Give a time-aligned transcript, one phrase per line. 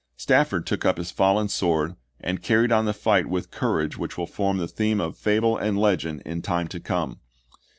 [0.17, 4.17] Stafford took up his fallen sword and carried on the fight with a courage which
[4.17, 7.19] will form the theme of fable and legend in time to come.